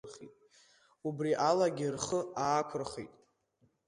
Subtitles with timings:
[1.07, 3.13] Убри алагьы рхы аақәырхит.